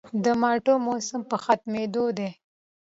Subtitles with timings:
[0.23, 2.29] د مالټو موسم په ختمېدو دی